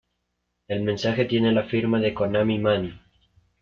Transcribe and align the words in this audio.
El 0.67 0.81
mensaje 0.81 1.25
tiene 1.25 1.51
la 1.51 1.65
firma 1.65 1.99
de 1.99 2.15
Konami 2.15 2.57
Man. 2.57 2.99